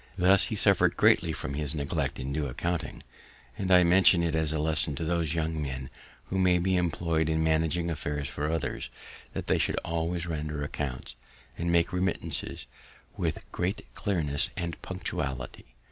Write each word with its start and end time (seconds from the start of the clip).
Thus 0.17 0.45
he 0.47 0.55
suffer'd 0.55 0.97
greatly 0.97 1.31
from 1.31 1.53
his 1.53 1.75
neglect 1.75 2.17
in 2.17 2.33
due 2.33 2.47
accounting; 2.47 3.03
and 3.55 3.69
I 3.71 3.83
mention 3.83 4.23
it 4.23 4.33
as 4.33 4.51
a 4.51 4.57
lesson 4.57 4.95
to 4.95 5.03
those 5.05 5.35
young 5.35 5.61
men 5.61 5.91
who 6.31 6.39
may 6.39 6.57
be 6.57 6.75
employ'd 6.75 7.29
in 7.29 7.43
managing 7.43 7.91
affairs 7.91 8.27
for 8.27 8.49
others, 8.51 8.89
that 9.33 9.45
they 9.45 9.59
should 9.59 9.77
always 9.85 10.25
render 10.25 10.63
accounts, 10.63 11.15
and 11.55 11.71
make 11.71 11.93
remittances, 11.93 12.65
with 13.15 13.45
great 13.51 13.85
clearness 13.93 14.49
and 14.57 14.81
punctuality. 14.81 15.75